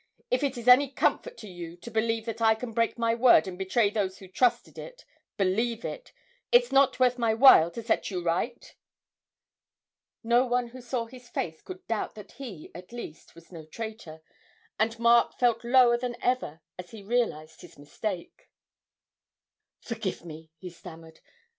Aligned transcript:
'If 0.31 0.41
it 0.41 0.57
is 0.57 0.67
any 0.67 0.89
comfort 0.89 1.37
to 1.37 1.47
you 1.47 1.77
to 1.77 1.91
believe 1.91 2.25
that 2.25 2.41
I 2.41 2.55
can 2.55 2.73
break 2.73 2.97
my 2.97 3.13
word 3.13 3.47
and 3.47 3.55
betray 3.55 3.91
those 3.91 4.17
who 4.17 4.27
trusted 4.27 4.79
it, 4.79 5.05
believe 5.37 5.85
it 5.85 6.11
it's 6.51 6.71
not 6.71 6.99
worth 6.99 7.19
my 7.19 7.35
while 7.35 7.69
to 7.69 7.83
set 7.83 8.09
you 8.09 8.23
right?' 8.23 8.75
No 10.23 10.43
one 10.43 10.69
who 10.69 10.81
saw 10.81 11.05
his 11.05 11.29
face 11.29 11.61
could 11.61 11.85
doubt 11.85 12.15
that 12.15 12.31
he, 12.31 12.71
at 12.73 12.91
least, 12.91 13.35
was 13.35 13.51
no 13.51 13.63
traitor; 13.63 14.23
and 14.79 14.97
Mark 14.97 15.37
felt 15.37 15.63
lower 15.63 15.97
than 15.99 16.15
ever 16.19 16.61
as 16.79 16.89
he 16.89 17.03
realised 17.03 17.61
his 17.61 17.77
mistake. 17.77 18.49
'Forgive 19.81 20.25
me!' 20.25 20.49
he 20.57 20.71
stammered. 20.71 21.19